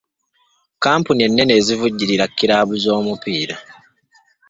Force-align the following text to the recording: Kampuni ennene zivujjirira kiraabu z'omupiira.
Kampuni 0.83 1.21
ennene 1.27 1.55
zivujjirira 1.65 2.25
kiraabu 2.37 2.75
z'omupiira. 2.83 3.55